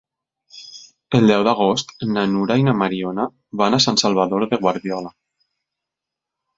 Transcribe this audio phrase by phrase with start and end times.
[1.19, 3.29] El deu d'agost na Nura i na Mariona
[3.65, 5.17] van a Sant Salvador de Guardiola.